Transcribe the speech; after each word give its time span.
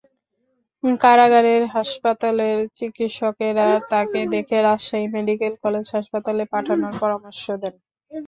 কারাগারের 0.99 1.61
হাসপাতালের 1.73 2.57
চিকিৎসকেরা 2.77 3.67
তাঁকে 3.91 4.21
দেখে 4.33 4.57
রাজশাহী 4.61 5.07
মেডিকেল 5.15 5.53
কলেজ 5.63 5.85
হাসপাতালে 5.95 6.43
পাঠানোর 6.53 6.93
পরামর্শ 7.01 7.43
দেন। 7.61 7.75